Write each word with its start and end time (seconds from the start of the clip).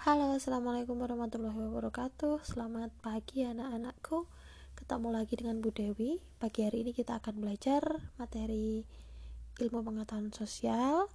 Halo, 0.00 0.32
assalamualaikum 0.32 0.96
warahmatullahi 0.96 1.52
wabarakatuh. 1.52 2.40
Selamat 2.40 2.88
pagi, 3.04 3.44
anak-anakku. 3.44 4.24
Ketemu 4.72 5.12
lagi 5.12 5.36
dengan 5.36 5.60
Bu 5.60 5.76
Dewi. 5.76 6.24
Pagi 6.40 6.64
hari 6.64 6.88
ini 6.88 6.96
kita 6.96 7.20
akan 7.20 7.36
belajar 7.36 7.84
materi 8.16 8.88
ilmu 9.60 9.84
pengetahuan 9.84 10.32
sosial, 10.32 11.12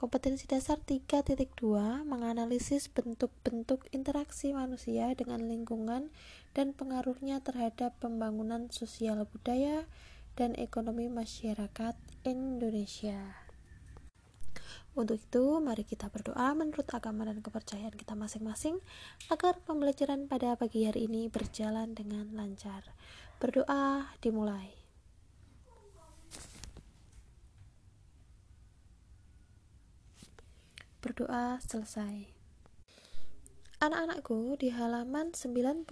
kompetensi 0.00 0.48
dasar 0.48 0.80
3.2, 0.80 1.28
menganalisis 2.08 2.88
bentuk-bentuk 2.88 3.84
interaksi 3.92 4.56
manusia 4.56 5.12
dengan 5.12 5.44
lingkungan 5.44 6.08
dan 6.56 6.72
pengaruhnya 6.72 7.44
terhadap 7.44 7.92
pembangunan 8.00 8.72
sosial 8.72 9.28
budaya 9.28 9.84
dan 10.40 10.56
ekonomi 10.56 11.12
masyarakat 11.12 12.00
Indonesia. 12.24 13.41
Untuk 14.92 15.16
itu, 15.16 15.56
mari 15.64 15.88
kita 15.88 16.12
berdoa 16.12 16.52
menurut 16.52 16.84
agama 16.92 17.24
dan 17.24 17.40
kepercayaan 17.40 17.96
kita 17.96 18.12
masing-masing 18.12 18.76
agar 19.32 19.56
pembelajaran 19.64 20.28
pada 20.28 20.52
pagi 20.52 20.84
hari 20.84 21.08
ini 21.08 21.32
berjalan 21.32 21.96
dengan 21.96 22.28
lancar. 22.36 22.92
Berdoa 23.40 24.12
dimulai. 24.20 24.76
Berdoa 31.00 31.56
selesai. 31.64 32.28
Anak-anakku, 33.80 34.60
di 34.60 34.70
halaman 34.70 35.32
91 35.32 35.88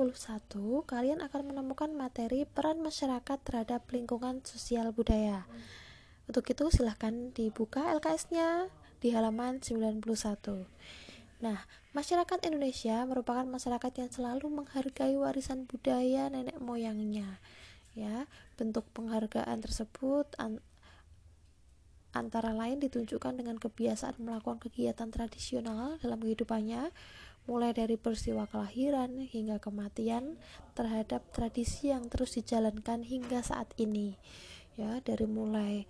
kalian 0.84 1.24
akan 1.24 1.42
menemukan 1.48 1.90
materi 1.90 2.44
peran 2.44 2.84
masyarakat 2.84 3.38
terhadap 3.48 3.82
lingkungan 3.90 4.44
sosial 4.44 4.92
budaya. 4.92 5.48
Untuk 6.30 6.46
itu 6.46 6.70
silahkan 6.70 7.34
dibuka 7.34 7.90
LKS-nya 7.90 8.70
di 9.00 9.16
halaman 9.16 9.64
91. 9.64 10.00
Nah, 11.40 11.64
masyarakat 11.96 12.38
Indonesia 12.44 13.00
merupakan 13.08 13.48
masyarakat 13.48 13.92
yang 13.96 14.10
selalu 14.12 14.52
menghargai 14.52 15.16
warisan 15.16 15.64
budaya 15.64 16.28
nenek 16.28 16.60
moyangnya. 16.60 17.40
Ya, 17.96 18.28
bentuk 18.60 18.86
penghargaan 18.92 19.64
tersebut 19.64 20.28
an 20.36 20.60
antara 22.12 22.52
lain 22.52 22.82
ditunjukkan 22.82 23.40
dengan 23.40 23.56
kebiasaan 23.56 24.20
melakukan 24.20 24.60
kegiatan 24.60 25.08
tradisional 25.08 25.96
dalam 26.02 26.20
kehidupannya, 26.20 26.92
mulai 27.48 27.72
dari 27.72 27.96
peristiwa 27.96 28.44
kelahiran 28.44 29.24
hingga 29.24 29.62
kematian 29.62 30.36
terhadap 30.76 31.24
tradisi 31.32 31.88
yang 31.88 32.10
terus 32.12 32.36
dijalankan 32.36 33.00
hingga 33.00 33.40
saat 33.40 33.72
ini. 33.80 34.20
Ya, 34.76 35.00
dari 35.00 35.24
mulai 35.24 35.88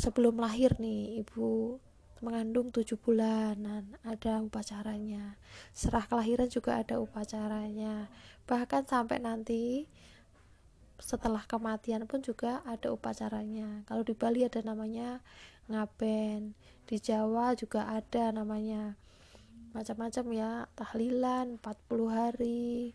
sebelum 0.00 0.40
lahir 0.40 0.80
nih 0.80 1.20
ibu 1.20 1.76
mengandung 2.20 2.68
tujuh 2.68 3.00
bulanan 3.00 3.96
ada 4.04 4.44
upacaranya. 4.44 5.40
Serah 5.72 6.04
kelahiran 6.04 6.48
juga 6.52 6.76
ada 6.76 7.00
upacaranya. 7.00 8.12
Bahkan 8.44 8.84
sampai 8.84 9.18
nanti 9.24 9.88
setelah 11.00 11.40
kematian 11.48 12.04
pun 12.04 12.20
juga 12.20 12.60
ada 12.68 12.92
upacaranya. 12.92 13.82
Kalau 13.88 14.04
di 14.04 14.12
Bali 14.12 14.44
ada 14.44 14.60
namanya 14.60 15.24
ngaben 15.72 16.52
di 16.84 16.96
Jawa 17.00 17.56
juga 17.56 17.88
ada 17.88 18.36
namanya. 18.36 19.00
Macam-macam 19.72 20.24
ya 20.36 20.50
tahlilan 20.76 21.56
40 21.56 22.10
hari 22.12 22.92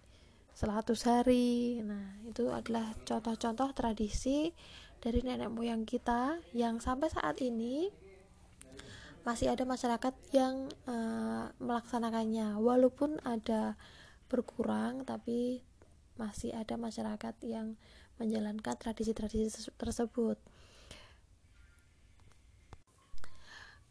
100 0.54 1.10
hari. 1.10 1.82
Nah 1.82 2.22
itu 2.30 2.54
adalah 2.54 2.94
contoh-contoh 3.04 3.74
tradisi 3.74 4.54
dari 5.02 5.26
nenek 5.26 5.50
moyang 5.50 5.84
kita 5.84 6.40
yang 6.54 6.78
sampai 6.78 7.10
saat 7.10 7.42
ini 7.42 8.05
masih 9.26 9.50
ada 9.50 9.66
masyarakat 9.66 10.14
yang 10.32 10.70
uh, 10.86 11.50
melaksanakannya. 11.58 12.62
Walaupun 12.62 13.18
ada 13.26 13.74
berkurang 14.30 15.02
tapi 15.04 15.66
masih 16.16 16.54
ada 16.54 16.78
masyarakat 16.78 17.36
yang 17.44 17.76
menjalankan 18.22 18.78
tradisi-tradisi 18.78 19.68
tersebut. 19.76 20.40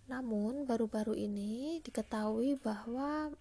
Namun 0.08 0.64
baru-baru 0.64 1.18
ini 1.18 1.82
diketahui 1.82 2.56
bahwa 2.62 3.34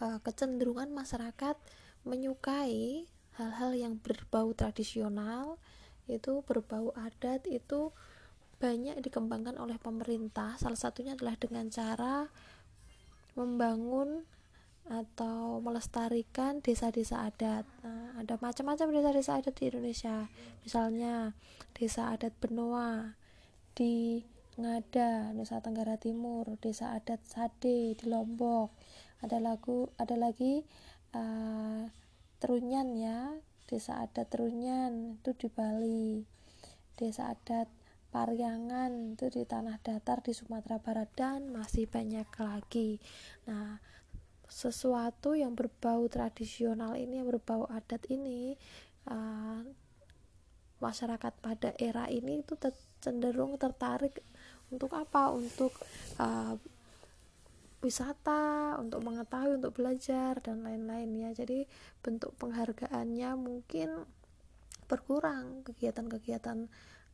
uh, 0.00 0.18
kecenderungan 0.24 0.90
masyarakat 0.90 1.60
menyukai 2.08 3.06
hal-hal 3.36 3.74
yang 3.74 3.94
berbau 3.98 4.54
tradisional 4.54 5.58
itu 6.06 6.44
berbau 6.44 6.92
adat 6.94 7.48
itu 7.50 7.90
banyak 8.58 8.98
dikembangkan 9.02 9.58
oleh 9.58 9.76
pemerintah 9.78 10.56
salah 10.56 10.78
satunya 10.78 11.18
adalah 11.18 11.34
dengan 11.36 11.68
cara 11.68 12.28
membangun 13.34 14.24
atau 14.84 15.64
melestarikan 15.64 16.60
desa-desa 16.60 17.24
adat 17.24 17.64
nah, 17.80 18.20
ada 18.20 18.36
macam-macam 18.36 18.92
desa-desa 18.92 19.40
adat 19.40 19.54
di 19.56 19.64
Indonesia 19.72 20.28
misalnya 20.60 21.32
desa 21.72 22.12
adat 22.12 22.36
Benoa 22.36 23.16
di 23.74 24.22
Ngada, 24.54 25.34
Nusa 25.34 25.58
Tenggara 25.58 25.98
Timur, 25.98 26.46
desa 26.62 26.94
adat 26.94 27.18
Sade 27.26 27.98
di 27.98 28.04
Lombok. 28.06 28.70
Ada 29.18 29.42
lagu, 29.42 29.90
ada 29.98 30.14
lagi 30.14 30.62
uh, 31.10 31.82
Trunyan 32.38 32.94
ya, 32.94 33.34
desa 33.66 33.98
adat 33.98 34.30
Trunyan 34.30 35.18
itu 35.18 35.34
di 35.34 35.48
Bali. 35.50 36.22
Desa 36.94 37.34
adat 37.34 37.66
Pariangan 38.14 39.18
itu 39.18 39.26
di 39.26 39.42
tanah 39.42 39.82
datar 39.82 40.22
di 40.22 40.30
Sumatera 40.30 40.78
Barat 40.78 41.10
dan 41.18 41.50
masih 41.50 41.90
banyak 41.90 42.30
lagi. 42.38 43.02
Nah, 43.50 43.82
sesuatu 44.46 45.34
yang 45.34 45.58
berbau 45.58 46.06
tradisional 46.06 46.94
ini, 46.94 47.18
yang 47.18 47.26
berbau 47.26 47.66
adat 47.66 48.06
ini, 48.14 48.54
uh, 49.10 49.66
masyarakat 50.78 51.32
pada 51.42 51.74
era 51.74 52.06
ini 52.06 52.46
itu 52.46 52.54
cenderung 53.02 53.58
tertarik 53.58 54.22
untuk 54.70 54.94
apa? 54.94 55.34
Untuk 55.34 55.74
uh, 56.22 56.54
wisata, 57.82 58.78
untuk 58.78 59.02
mengetahui, 59.02 59.58
untuk 59.58 59.74
belajar 59.74 60.38
dan 60.38 60.62
lain-lain 60.62 61.10
ya. 61.18 61.30
Jadi 61.34 61.66
bentuk 61.98 62.30
penghargaannya 62.38 63.34
mungkin 63.34 64.06
berkurang 64.86 65.66
kegiatan-kegiatan 65.66 66.70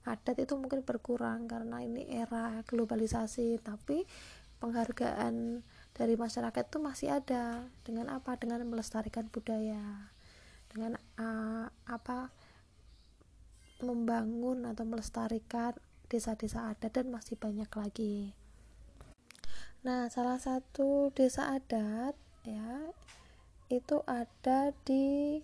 adat 0.09 0.37
itu 0.41 0.57
mungkin 0.57 0.81
berkurang 0.81 1.45
karena 1.45 1.85
ini 1.85 2.09
era 2.09 2.65
globalisasi 2.65 3.61
tapi 3.61 4.09
penghargaan 4.61 5.65
dari 5.97 6.15
masyarakat 6.17 6.65
itu 6.69 6.79
masih 6.79 7.09
ada. 7.17 7.69
Dengan 7.85 8.13
apa? 8.13 8.37
Dengan 8.41 8.65
melestarikan 8.69 9.29
budaya. 9.29 10.13
Dengan 10.73 10.97
uh, 11.21 11.67
apa? 11.89 12.33
Membangun 13.81 14.69
atau 14.69 14.85
melestarikan 14.85 15.77
desa-desa 16.11 16.73
adat 16.73 16.93
dan 16.93 17.09
masih 17.09 17.37
banyak 17.41 17.71
lagi. 17.73 18.35
Nah 19.81 20.13
salah 20.13 20.37
satu 20.37 21.09
desa 21.17 21.57
adat 21.57 22.13
ya 22.45 22.93
itu 23.73 24.05
ada 24.05 24.77
di 24.85 25.41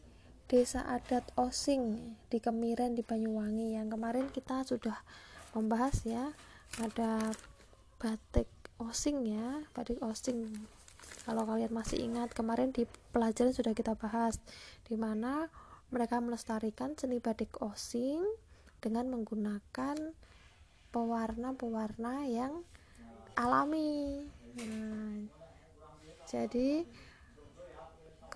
desa 0.46 0.86
adat 0.86 1.26
Osing 1.34 2.14
di 2.30 2.38
Kemiren 2.38 2.94
di 2.94 3.02
Banyuwangi. 3.02 3.74
Yang 3.74 3.98
kemarin 3.98 4.26
kita 4.30 4.62
sudah 4.62 4.98
membahas 5.58 6.06
ya 6.06 6.30
ada 6.78 7.34
batik 7.98 8.46
Osing 8.78 9.26
ya 9.26 9.66
batik 9.74 9.98
Osing. 9.98 10.46
Kalau 11.26 11.42
kalian 11.42 11.74
masih 11.74 11.98
ingat 11.98 12.30
kemarin 12.30 12.70
di 12.70 12.86
pelajaran 13.10 13.50
sudah 13.50 13.74
kita 13.74 13.98
bahas 13.98 14.38
di 14.86 14.94
mana 14.94 15.50
mereka 15.90 16.22
melestarikan 16.22 16.94
seni 16.94 17.18
batik 17.18 17.58
Osing 17.58 18.22
dengan 18.78 19.10
menggunakan 19.10 19.98
pewarna-pewarna 20.94 22.30
yang 22.30 22.62
alami. 23.34 24.22
Nah, 24.56 25.26
jadi 26.30 26.86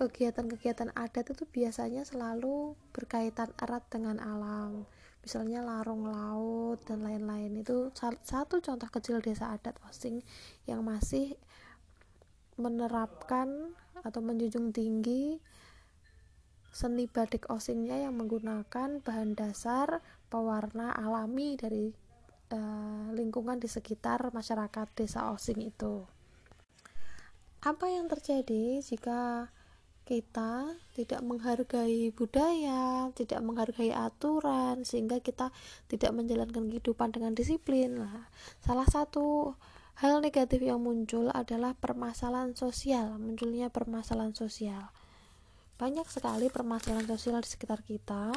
kegiatan-kegiatan 0.01 0.97
adat 0.97 1.29
itu 1.29 1.45
biasanya 1.45 2.01
selalu 2.01 2.73
berkaitan 2.89 3.53
erat 3.61 3.85
dengan 3.93 4.17
alam. 4.17 4.89
Misalnya 5.21 5.61
larung 5.61 6.09
laut 6.09 6.81
dan 6.89 7.05
lain-lain. 7.05 7.61
Itu 7.61 7.93
satu 8.25 8.57
contoh 8.57 8.89
kecil 8.89 9.21
desa 9.21 9.53
adat 9.53 9.77
Osing 9.85 10.25
yang 10.65 10.81
masih 10.81 11.37
menerapkan 12.57 13.77
atau 14.01 14.21
menjunjung 14.25 14.73
tinggi 14.73 15.37
seni 16.71 17.03
batik 17.03 17.51
osingnya 17.51 18.07
yang 18.07 18.15
menggunakan 18.15 19.03
bahan 19.03 19.35
dasar 19.35 19.99
pewarna 20.31 20.95
alami 20.95 21.59
dari 21.59 21.91
uh, 22.55 23.11
lingkungan 23.11 23.59
di 23.59 23.67
sekitar 23.67 24.31
masyarakat 24.31 24.87
desa 24.95 25.35
osing 25.35 25.59
itu. 25.67 26.07
Apa 27.61 27.91
yang 27.91 28.07
terjadi 28.07 28.79
jika 28.81 29.51
kita 30.01 30.75
tidak 30.97 31.21
menghargai 31.23 32.11
budaya, 32.11 33.07
tidak 33.13 33.39
menghargai 33.45 33.93
aturan, 33.93 34.83
sehingga 34.83 35.21
kita 35.21 35.53
tidak 35.87 36.11
menjalankan 36.11 36.67
kehidupan 36.67 37.13
dengan 37.13 37.37
disiplin. 37.37 38.01
Nah, 38.01 38.27
salah 38.65 38.87
satu 38.89 39.55
hal 40.01 40.19
negatif 40.19 40.65
yang 40.65 40.81
muncul 40.81 41.29
adalah 41.29 41.77
permasalahan 41.77 42.57
sosial 42.57 43.21
munculnya 43.21 43.69
permasalahan 43.69 44.33
sosial. 44.33 44.89
Banyak 45.77 46.05
sekali 46.09 46.49
permasalahan 46.49 47.09
sosial 47.09 47.41
di 47.41 47.49
sekitar 47.49 47.81
kita. 47.81 48.33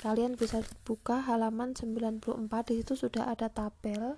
Kalian 0.00 0.36
bisa 0.36 0.64
buka 0.84 1.20
halaman 1.24 1.76
94 1.76 2.40
di 2.68 2.74
situ 2.80 2.94
sudah 2.96 3.28
ada 3.28 3.48
tabel 3.52 4.16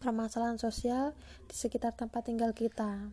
permasalahan 0.00 0.56
sosial 0.56 1.12
di 1.44 1.54
sekitar 1.54 1.92
tempat 1.92 2.24
tinggal 2.24 2.56
kita 2.56 3.12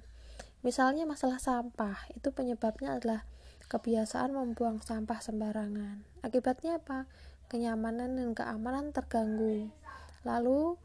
misalnya 0.61 1.05
masalah 1.05 1.37
sampah 1.37 2.09
itu 2.13 2.29
penyebabnya 2.33 2.97
adalah 2.97 3.25
kebiasaan 3.67 4.31
membuang 4.31 4.79
sampah 4.79 5.19
sembarangan. 5.19 6.03
Akibatnya 6.23 6.79
apa? 6.79 7.05
Kenyamanan 7.51 8.15
dan 8.15 8.31
keamanan 8.31 8.95
terganggu. 8.95 9.71
Lalu 10.23 10.79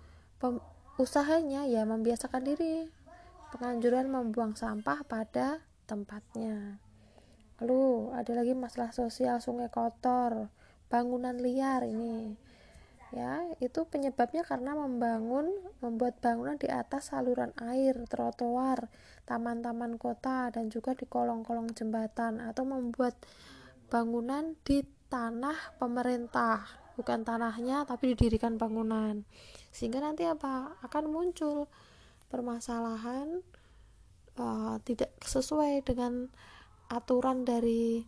usahanya 0.99 1.67
ya 1.71 1.87
membiasakan 1.87 2.43
diri. 2.43 2.91
Penganjuran 3.55 4.09
membuang 4.11 4.59
sampah 4.59 5.05
pada 5.07 5.63
tempatnya. 5.87 6.81
Lalu 7.63 8.11
ada 8.17 8.33
lagi 8.35 8.57
masalah 8.59 8.91
sosial 8.91 9.39
sungai 9.39 9.71
kotor 9.71 10.51
bangunan 10.93 11.41
liar 11.41 11.89
ini 11.89 12.37
ya 13.13 13.45
itu 13.61 13.85
penyebabnya 13.85 14.41
karena 14.41 14.73
membangun 14.73 15.53
membuat 15.85 16.17
bangunan 16.25 16.57
di 16.57 16.73
atas 16.73 17.13
saluran 17.13 17.53
air 17.61 18.09
trotoar 18.09 18.89
taman-taman 19.29 20.01
kota 20.01 20.49
dan 20.49 20.73
juga 20.73 20.97
di 20.97 21.05
kolong-kolong 21.05 21.77
jembatan 21.77 22.41
atau 22.41 22.65
membuat 22.65 23.15
bangunan 23.93 24.57
di 24.65 24.81
tanah 25.13 25.77
pemerintah. 25.77 26.65
Bukan 26.97 27.25
tanahnya 27.25 27.85
tapi 27.85 28.17
didirikan 28.17 28.57
bangunan. 28.57 29.25
Sehingga 29.69 30.01
nanti 30.01 30.25
apa? 30.25 30.77
Akan 30.81 31.09
muncul 31.13 31.69
permasalahan 32.33 33.45
uh, 34.41 34.77
tidak 34.85 35.13
sesuai 35.21 35.85
dengan 35.85 36.33
aturan 36.89 37.45
dari 37.45 38.05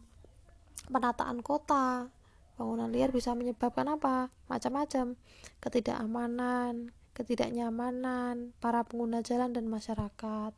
penataan 0.89 1.41
kota 1.41 2.09
bangunan 2.55 2.91
liar 2.91 3.11
bisa 3.11 3.35
menyebabkan 3.35 3.87
apa? 3.91 4.31
Macam-macam. 4.51 5.19
Ketidakamanan 5.59 6.95
ketidaknyamanan 7.15 8.53
para 8.59 8.83
pengguna 8.83 9.23
jalan 9.23 9.55
dan 9.55 9.71
masyarakat. 9.71 10.53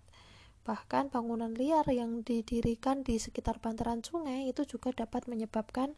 Bahkan 0.66 1.14
bangunan 1.14 1.52
liar 1.54 1.87
yang 1.87 2.26
didirikan 2.26 3.06
di 3.06 3.20
sekitar 3.22 3.62
bantaran 3.62 4.02
sungai 4.02 4.50
itu 4.50 4.66
juga 4.66 4.90
dapat 4.90 5.31
menyebabkan 5.31 5.94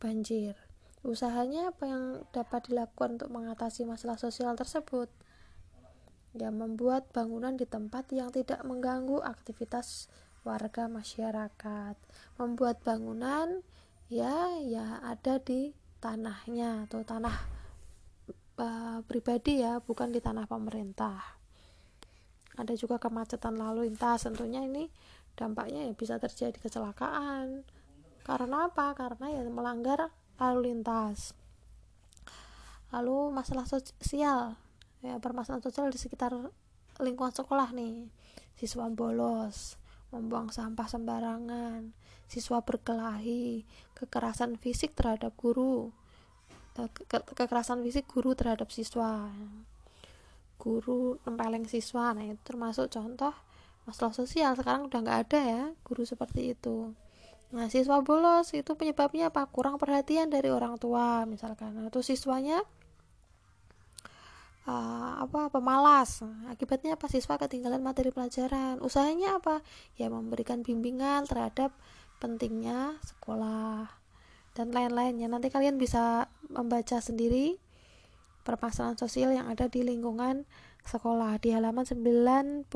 banjir. 0.00 0.56
Usahanya 1.04 1.74
apa 1.74 1.84
yang 1.84 2.04
dapat 2.32 2.72
dilakukan 2.72 3.20
untuk 3.20 3.30
mengatasi 3.34 3.84
masalah 3.84 4.16
sosial 4.16 4.56
tersebut? 4.56 5.12
Ya 6.32 6.48
membuat 6.48 7.12
bangunan 7.12 7.58
di 7.60 7.68
tempat 7.68 8.08
yang 8.14 8.32
tidak 8.32 8.64
mengganggu 8.64 9.20
aktivitas 9.20 10.08
warga 10.48 10.88
masyarakat. 10.88 11.98
Membuat 12.40 12.80
bangunan 12.80 13.60
ya 14.06 14.62
ya 14.62 15.02
ada 15.02 15.42
di 15.42 15.74
tanahnya 15.98 16.86
atau 16.86 17.02
tanah 17.02 17.36
uh, 18.62 18.98
pribadi 19.02 19.62
ya 19.62 19.82
bukan 19.82 20.14
di 20.14 20.20
tanah 20.22 20.46
pemerintah. 20.46 21.18
Ada 22.56 22.72
juga 22.72 22.96
kemacetan 22.96 23.60
lalu 23.60 23.90
lintas 23.92 24.24
tentunya 24.24 24.64
ini 24.64 24.88
dampaknya 25.36 25.90
ya 25.90 25.92
bisa 25.92 26.16
terjadi 26.16 26.56
kecelakaan. 26.56 27.66
Karena 28.24 28.66
apa? 28.72 28.96
Karena 28.96 29.28
ya 29.28 29.44
melanggar 29.46 30.08
lalu 30.40 30.72
lintas. 30.72 31.36
Lalu 32.90 33.30
masalah 33.34 33.68
sosial. 33.68 34.56
Ya 35.04 35.20
permasalahan 35.20 35.62
sosial 35.62 35.92
di 35.92 36.00
sekitar 36.00 36.32
lingkungan 36.96 37.34
sekolah 37.36 37.76
nih. 37.76 38.08
Siswa 38.56 38.88
bolos 38.88 39.76
membuang 40.08 40.48
sampah 40.48 40.88
sembarangan, 40.88 41.92
siswa 42.26 42.62
berkelahi, 42.62 43.62
kekerasan 43.94 44.58
fisik 44.58 44.94
terhadap 44.98 45.34
guru, 45.38 45.94
ke 46.76 47.18
kekerasan 47.34 47.80
fisik 47.86 48.04
guru 48.10 48.36
terhadap 48.36 48.68
siswa, 48.68 49.30
guru 50.60 51.16
nempeleng 51.24 51.64
siswa, 51.64 52.12
nah 52.12 52.24
itu 52.26 52.42
termasuk 52.44 52.92
contoh 52.92 53.32
masalah 53.86 54.12
sosial. 54.12 54.52
Sekarang 54.58 54.90
udah 54.90 55.00
nggak 55.00 55.20
ada 55.30 55.40
ya 55.40 55.64
guru 55.86 56.02
seperti 56.02 56.52
itu. 56.52 56.92
Nah 57.54 57.70
siswa 57.70 58.02
bolos 58.02 58.50
itu 58.52 58.74
penyebabnya 58.74 59.30
apa? 59.30 59.46
Kurang 59.46 59.78
perhatian 59.78 60.28
dari 60.28 60.50
orang 60.50 60.76
tua 60.76 61.22
misalkan, 61.24 61.78
nah, 61.78 61.86
itu 61.88 62.02
siswanya 62.02 62.60
uh, 64.66 65.22
apa 65.22 65.48
pemalas. 65.48 66.26
Akibatnya 66.50 66.98
apa? 66.98 67.06
Siswa 67.06 67.38
ketinggalan 67.38 67.80
materi 67.80 68.10
pelajaran. 68.10 68.82
Usahanya 68.82 69.38
apa? 69.38 69.62
Ya 69.94 70.10
memberikan 70.10 70.66
bimbingan 70.66 71.24
terhadap 71.24 71.70
pentingnya 72.18 72.96
sekolah 73.04 73.90
dan 74.56 74.72
lain-lainnya. 74.72 75.28
Nanti 75.28 75.52
kalian 75.52 75.76
bisa 75.76 76.32
membaca 76.48 76.98
sendiri 76.98 77.60
permasalahan 78.46 78.96
sosial 78.96 79.34
yang 79.34 79.50
ada 79.50 79.66
di 79.66 79.82
lingkungan 79.82 80.46
sekolah 80.86 81.42
di 81.42 81.50
halaman 81.50 81.82
95 81.82 82.70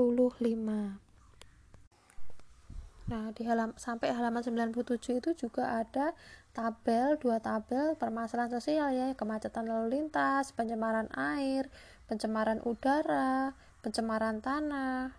Nah, 3.10 3.34
di 3.34 3.42
halaman 3.42 3.74
sampai 3.74 4.14
halaman 4.14 4.38
97 4.38 5.18
itu 5.18 5.30
juga 5.34 5.82
ada 5.82 6.14
tabel, 6.54 7.18
dua 7.18 7.42
tabel 7.42 7.98
permasalahan 7.98 8.54
sosial 8.54 8.94
ya, 8.94 9.18
kemacetan 9.18 9.66
lalu 9.66 9.98
lintas, 9.98 10.54
pencemaran 10.54 11.10
air, 11.10 11.66
pencemaran 12.06 12.62
udara, 12.62 13.58
pencemaran 13.82 14.38
tanah, 14.38 15.10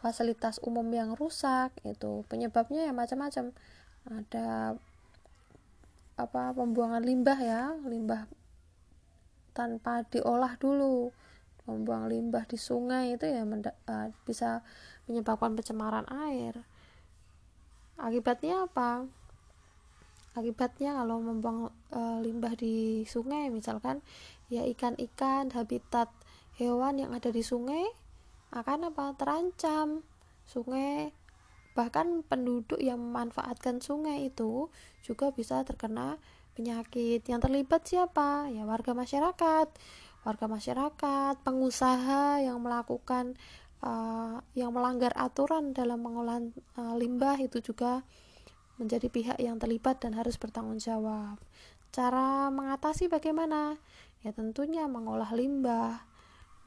fasilitas 0.00 0.58
umum 0.64 0.88
yang 0.90 1.12
rusak, 1.14 1.70
itu 1.84 2.24
penyebabnya 2.26 2.88
ya 2.88 2.92
macam-macam. 2.96 3.52
Ada 4.08 4.74
apa 6.16 6.42
pembuangan 6.56 7.04
limbah 7.04 7.38
ya, 7.38 7.76
limbah 7.84 8.24
tanpa 9.52 10.08
diolah 10.08 10.56
dulu. 10.56 11.12
Membuang 11.68 12.08
limbah 12.10 12.48
di 12.48 12.56
sungai 12.56 13.14
itu 13.14 13.28
ya 13.28 13.44
uh, 13.44 14.08
bisa 14.26 14.64
menyebabkan 15.06 15.54
pencemaran 15.54 16.08
air 16.08 16.56
akibatnya 18.00 18.64
apa 18.64 19.04
akibatnya 20.32 20.96
kalau 20.96 21.20
membuang 21.20 21.68
e, 21.92 22.00
limbah 22.24 22.56
di 22.56 23.04
sungai 23.04 23.52
misalkan 23.52 24.00
ya 24.48 24.64
ikan-ikan 24.72 25.52
habitat 25.52 26.08
hewan 26.56 26.96
yang 26.96 27.12
ada 27.12 27.28
di 27.28 27.44
sungai 27.44 27.84
akan 28.50 28.94
apa? 28.94 29.14
Terancam 29.14 30.02
sungai. 30.46 31.14
Bahkan 31.74 32.26
penduduk 32.26 32.82
yang 32.82 32.98
memanfaatkan 32.98 33.78
sungai 33.78 34.30
itu 34.30 34.68
juga 35.06 35.30
bisa 35.30 35.62
terkena 35.62 36.18
penyakit. 36.58 37.22
Yang 37.24 37.40
terlibat 37.46 37.82
siapa? 37.86 38.50
Ya 38.50 38.66
warga 38.66 38.92
masyarakat. 38.92 39.68
Warga 40.20 40.46
masyarakat 40.50 41.34
pengusaha 41.46 42.44
yang 42.44 42.60
melakukan 42.60 43.38
uh, 43.80 44.44
yang 44.52 44.74
melanggar 44.74 45.16
aturan 45.16 45.72
dalam 45.72 46.04
pengolahan 46.04 46.52
uh, 46.76 46.94
limbah 47.00 47.40
itu 47.40 47.64
juga 47.64 48.04
menjadi 48.76 49.08
pihak 49.12 49.38
yang 49.40 49.60
terlibat 49.60 50.00
dan 50.00 50.16
harus 50.16 50.36
bertanggung 50.40 50.80
jawab. 50.80 51.36
Cara 51.92 52.48
mengatasi 52.48 53.08
bagaimana? 53.12 53.76
Ya 54.20 54.32
tentunya 54.36 54.84
mengolah 54.84 55.32
limbah, 55.32 56.04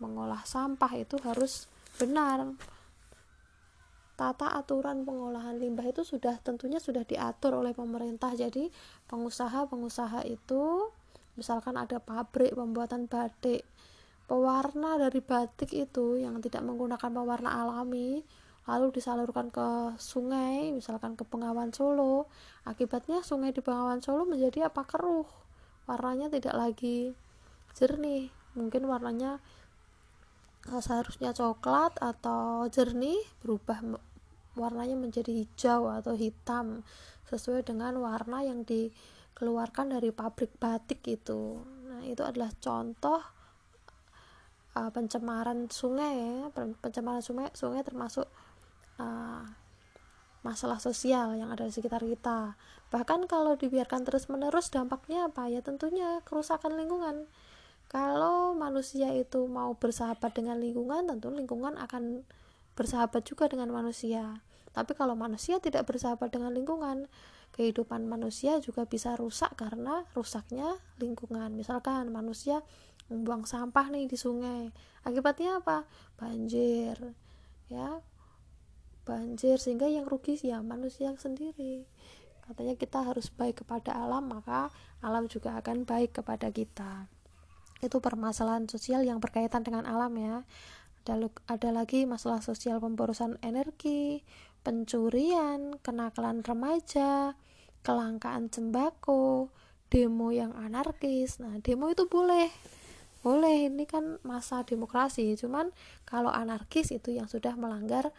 mengolah 0.02 0.42
sampah 0.46 0.94
itu 0.98 1.22
harus 1.22 1.70
benar. 2.04 2.52
Tata 4.20 4.60
aturan 4.60 5.08
pengolahan 5.08 5.56
limbah 5.58 5.88
itu 5.88 6.04
sudah 6.04 6.38
tentunya 6.44 6.78
sudah 6.78 7.08
diatur 7.08 7.58
oleh 7.58 7.72
pemerintah. 7.72 8.36
Jadi 8.36 8.70
pengusaha-pengusaha 9.08 10.28
itu 10.28 10.92
misalkan 11.40 11.80
ada 11.80 11.98
pabrik 11.98 12.54
pembuatan 12.54 13.10
batik 13.10 13.66
pewarna 14.30 15.02
dari 15.02 15.20
batik 15.20 15.74
itu 15.74 16.22
yang 16.22 16.40
tidak 16.40 16.62
menggunakan 16.64 17.10
pewarna 17.10 17.50
alami 17.66 18.24
lalu 18.64 18.96
disalurkan 18.96 19.52
ke 19.52 20.00
sungai 20.00 20.72
misalkan 20.72 21.20
ke 21.20 21.28
Bengawan 21.28 21.76
Solo 21.76 22.32
akibatnya 22.64 23.20
sungai 23.20 23.52
di 23.52 23.60
Bengawan 23.60 24.00
Solo 24.00 24.24
menjadi 24.24 24.72
apa 24.72 24.88
keruh 24.88 25.28
warnanya 25.84 26.32
tidak 26.32 26.56
lagi 26.56 27.12
jernih 27.76 28.32
mungkin 28.56 28.88
warnanya 28.88 29.44
seharusnya 30.64 31.36
coklat 31.36 32.00
atau 32.00 32.68
jernih 32.72 33.20
berubah 33.44 34.00
warnanya 34.56 34.96
menjadi 34.96 35.34
hijau 35.34 35.90
atau 35.92 36.14
hitam 36.16 36.86
sesuai 37.28 37.66
dengan 37.66 37.98
warna 38.00 38.46
yang 38.46 38.64
dikeluarkan 38.64 39.98
dari 39.98 40.14
pabrik 40.14 40.56
batik 40.62 41.02
itu. 41.10 41.60
Nah 41.90 42.06
itu 42.06 42.22
adalah 42.22 42.54
contoh 42.62 43.20
uh, 44.78 44.92
pencemaran 44.94 45.68
sungai 45.68 46.14
ya 46.14 46.48
pencemaran 46.80 47.24
sungai 47.26 47.50
sungai 47.58 47.82
termasuk 47.82 48.30
uh, 49.02 49.44
masalah 50.44 50.78
sosial 50.78 51.40
yang 51.40 51.50
ada 51.50 51.66
di 51.66 51.74
sekitar 51.74 52.04
kita. 52.04 52.56
Bahkan 52.92 53.26
kalau 53.32 53.56
dibiarkan 53.58 54.06
terus 54.06 54.28
menerus 54.30 54.70
dampaknya 54.70 55.32
apa? 55.32 55.50
Ya 55.50 55.64
tentunya 55.64 56.22
kerusakan 56.28 56.76
lingkungan 56.78 57.26
kalau 57.94 58.58
manusia 58.58 59.14
itu 59.14 59.46
mau 59.46 59.78
bersahabat 59.78 60.34
dengan 60.34 60.58
lingkungan 60.58 61.06
tentu 61.06 61.30
lingkungan 61.30 61.78
akan 61.78 62.26
bersahabat 62.74 63.22
juga 63.22 63.46
dengan 63.46 63.70
manusia. 63.70 64.42
Tapi 64.74 64.98
kalau 64.98 65.14
manusia 65.14 65.62
tidak 65.62 65.86
bersahabat 65.86 66.34
dengan 66.34 66.58
lingkungan 66.58 67.06
kehidupan 67.54 68.10
manusia 68.10 68.58
juga 68.58 68.90
bisa 68.90 69.14
rusak 69.14 69.54
karena 69.54 70.10
rusaknya 70.18 70.74
lingkungan. 70.98 71.54
Misalkan 71.54 72.10
manusia 72.10 72.66
membuang 73.14 73.46
sampah 73.46 73.94
nih 73.94 74.10
di 74.10 74.18
sungai 74.18 74.74
akibatnya 75.06 75.62
apa? 75.62 75.86
Banjir 76.18 76.98
ya. 77.70 78.02
Banjir 79.06 79.62
sehingga 79.62 79.86
yang 79.86 80.10
rugi 80.10 80.42
ya 80.42 80.66
manusia 80.66 81.14
sendiri. 81.22 81.86
Katanya 82.42 82.74
kita 82.74 83.06
harus 83.06 83.30
baik 83.30 83.62
kepada 83.62 83.94
alam 83.94 84.34
maka 84.34 84.74
alam 85.06 85.30
juga 85.30 85.54
akan 85.62 85.86
baik 85.86 86.18
kepada 86.18 86.50
kita 86.50 87.13
itu 87.84 88.00
permasalahan 88.00 88.66
sosial 88.72 89.04
yang 89.04 89.20
berkaitan 89.20 89.62
dengan 89.62 89.84
alam 89.84 90.14
ya. 90.16 90.48
Ada, 91.04 91.28
ada 91.52 91.70
lagi 91.76 92.08
masalah 92.08 92.40
sosial 92.40 92.80
pemborosan 92.80 93.36
energi 93.44 94.24
pencurian 94.64 95.76
kenakalan 95.84 96.40
remaja 96.40 97.36
kelangkaan 97.84 98.48
sembako 98.48 99.52
demo 99.92 100.32
yang 100.32 100.56
anarkis. 100.56 101.44
Nah 101.44 101.60
demo 101.60 101.92
itu 101.92 102.08
boleh. 102.08 102.50
Boleh 103.24 103.68
ini 103.72 103.84
kan 103.84 104.20
masa 104.24 104.64
demokrasi. 104.64 105.36
Cuman 105.36 105.70
kalau 106.08 106.32
anarkis 106.32 106.96
itu 106.96 107.12
yang 107.12 107.28
sudah 107.28 107.54
melanggar 107.60 108.10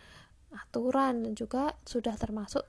aturan 0.54 1.24
dan 1.26 1.32
juga 1.34 1.74
sudah 1.88 2.14
termasuk 2.14 2.62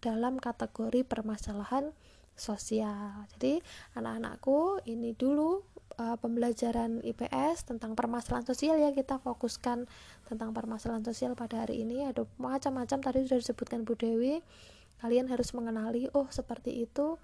dalam 0.00 0.40
kategori 0.40 1.04
permasalahan 1.06 1.92
sosial. 2.36 3.24
Jadi 3.36 3.60
anak-anakku 3.96 4.84
ini 4.88 5.16
dulu 5.16 5.64
uh, 5.96 6.16
pembelajaran 6.20 7.00
IPS 7.04 7.68
tentang 7.68 7.96
permasalahan 7.96 8.44
sosial 8.44 8.76
ya. 8.80 8.92
Kita 8.92 9.20
fokuskan 9.20 9.88
tentang 10.28 10.50
permasalahan 10.52 11.04
sosial 11.04 11.32
pada 11.34 11.64
hari 11.64 11.82
ini. 11.82 12.06
Ada 12.06 12.24
macam-macam 12.40 12.98
tadi 13.00 13.18
sudah 13.24 13.40
disebutkan 13.40 13.82
Bu 13.84 13.96
Dewi. 13.96 14.40
Kalian 14.96 15.28
harus 15.28 15.52
mengenali 15.52 16.08
oh 16.16 16.28
seperti 16.32 16.88
itu 16.88 17.20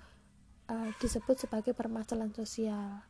uh, 0.68 0.90
disebut 1.00 1.40
sebagai 1.48 1.72
permasalahan 1.72 2.32
sosial. 2.36 3.00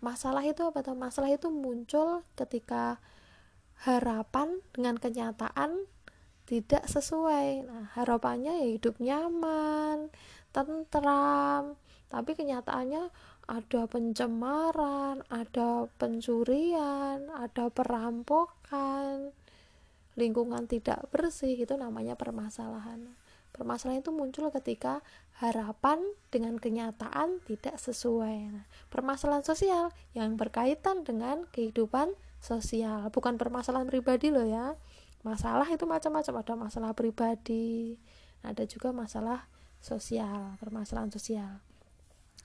Masalah 0.00 0.46
itu 0.46 0.64
apa 0.64 0.80
tuh 0.80 0.96
masalah 0.96 1.28
itu 1.28 1.52
muncul 1.52 2.24
ketika 2.38 3.02
harapan 3.84 4.60
dengan 4.72 4.96
kenyataan 4.96 5.84
tidak 6.48 6.86
sesuai. 6.88 7.68
Nah 7.68 7.86
harapannya 7.94 8.64
ya 8.64 8.68
hidup 8.74 8.98
nyaman 8.98 10.10
tentram. 10.50 11.78
Tapi 12.10 12.34
kenyataannya 12.34 13.06
ada 13.50 13.90
pencemaran, 13.90 15.26
ada 15.26 15.90
pencurian, 15.98 17.26
ada 17.34 17.66
perampokan, 17.66 19.34
lingkungan 20.14 20.70
tidak 20.70 21.10
bersih, 21.10 21.58
itu 21.58 21.74
namanya 21.74 22.14
permasalahan. 22.14 23.10
Permasalahan 23.50 24.06
itu 24.06 24.14
muncul 24.14 24.54
ketika 24.54 25.02
harapan 25.42 25.98
dengan 26.30 26.62
kenyataan 26.62 27.42
tidak 27.42 27.74
sesuai. 27.82 28.54
Nah, 28.54 28.64
permasalahan 28.86 29.42
sosial 29.42 29.90
yang 30.14 30.38
berkaitan 30.38 31.02
dengan 31.02 31.42
kehidupan 31.50 32.14
sosial, 32.38 33.10
bukan 33.10 33.34
permasalahan 33.34 33.90
pribadi 33.90 34.30
loh 34.30 34.46
ya. 34.46 34.78
Masalah 35.26 35.66
itu 35.66 35.90
macam-macam, 35.90 36.34
ada 36.38 36.54
masalah 36.54 36.90
pribadi, 36.94 37.98
ada 38.46 38.62
juga 38.62 38.94
masalah 38.94 39.50
sosial, 39.82 40.54
permasalahan 40.62 41.10
sosial. 41.10 41.69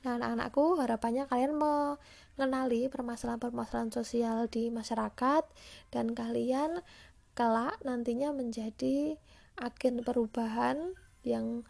Nah, 0.05 0.21
anak-anakku, 0.21 0.77
harapannya 0.77 1.25
kalian 1.25 1.57
mengenali 1.57 2.85
permasalahan-permasalahan 2.93 3.89
sosial 3.89 4.45
di 4.45 4.69
masyarakat 4.69 5.41
dan 5.89 6.13
kalian 6.13 6.85
kelak 7.33 7.81
nantinya 7.81 8.29
menjadi 8.29 9.17
agen 9.57 10.05
perubahan 10.05 10.93
yang 11.25 11.65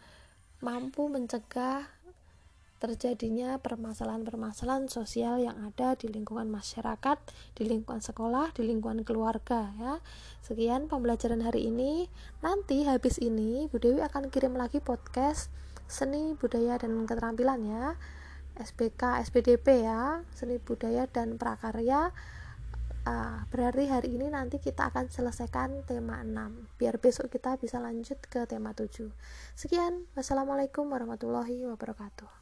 mampu 0.60 1.08
mencegah 1.08 1.88
terjadinya 2.76 3.56
permasalahan-permasalahan 3.56 4.92
sosial 4.92 5.40
yang 5.40 5.56
ada 5.64 5.96
di 5.96 6.12
lingkungan 6.12 6.52
masyarakat, 6.52 7.16
di 7.56 7.64
lingkungan 7.64 8.04
sekolah, 8.04 8.52
di 8.52 8.68
lingkungan 8.68 9.00
keluarga 9.00 9.72
ya. 9.80 10.04
Sekian 10.44 10.92
pembelajaran 10.92 11.40
hari 11.40 11.72
ini. 11.72 12.12
Nanti 12.44 12.84
habis 12.84 13.16
ini 13.16 13.64
Bu 13.72 13.80
Dewi 13.80 14.04
akan 14.04 14.28
kirim 14.28 14.60
lagi 14.60 14.84
podcast 14.84 15.48
seni 15.88 16.36
budaya 16.36 16.76
dan 16.76 17.08
keterampilan 17.08 17.64
ya. 17.64 17.96
SPK 18.56 19.20
SPDP 19.24 19.84
ya 19.84 20.24
seni 20.32 20.56
budaya 20.60 21.08
dan 21.08 21.36
prakarya. 21.36 22.12
Uh, 23.06 23.46
berarti 23.54 23.86
hari 23.86 24.18
ini 24.18 24.26
nanti 24.34 24.58
kita 24.58 24.90
akan 24.90 25.06
selesaikan 25.06 25.86
tema 25.86 26.26
6 26.26 26.74
biar 26.74 26.98
besok 26.98 27.30
kita 27.30 27.54
bisa 27.54 27.78
lanjut 27.78 28.18
ke 28.18 28.42
tema 28.50 28.74
7 28.74 29.14
sekian 29.54 30.10
wassalamualaikum 30.18 30.90
warahmatullahi 30.90 31.70
wabarakatuh 31.70 32.35